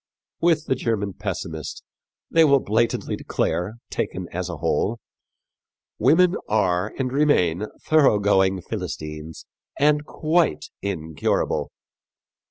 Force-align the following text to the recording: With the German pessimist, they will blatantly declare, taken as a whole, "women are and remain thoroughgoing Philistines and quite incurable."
With 0.39 0.65
the 0.65 0.73
German 0.73 1.13
pessimist, 1.13 1.83
they 2.31 2.43
will 2.43 2.59
blatantly 2.59 3.15
declare, 3.15 3.75
taken 3.91 4.27
as 4.31 4.49
a 4.49 4.57
whole, 4.57 4.99
"women 5.99 6.37
are 6.49 6.91
and 6.97 7.11
remain 7.11 7.67
thoroughgoing 7.83 8.63
Philistines 8.63 9.45
and 9.79 10.03
quite 10.07 10.71
incurable." 10.81 11.71